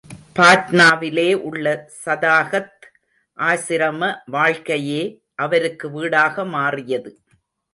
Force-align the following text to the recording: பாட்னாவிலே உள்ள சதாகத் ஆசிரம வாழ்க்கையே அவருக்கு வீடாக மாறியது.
பாட்னாவிலே 0.39 1.33
உள்ள 1.41 1.65
சதாகத் 2.05 2.87
ஆசிரம 3.37 4.01
வாழ்க்கையே 4.25 5.01
அவருக்கு 5.35 5.91
வீடாக 5.91 6.45
மாறியது. 6.45 7.11